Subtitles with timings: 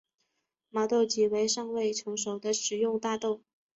[0.71, 3.43] 毛豆即为尚未成熟的食用大豆。